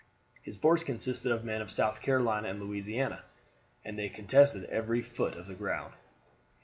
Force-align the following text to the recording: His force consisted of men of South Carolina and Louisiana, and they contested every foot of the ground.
His 0.41 0.57
force 0.57 0.83
consisted 0.83 1.31
of 1.31 1.43
men 1.45 1.61
of 1.61 1.69
South 1.69 2.01
Carolina 2.01 2.49
and 2.49 2.59
Louisiana, 2.59 3.21
and 3.85 3.99
they 3.99 4.09
contested 4.09 4.63
every 4.63 5.03
foot 5.03 5.35
of 5.35 5.45
the 5.45 5.53
ground. 5.53 5.93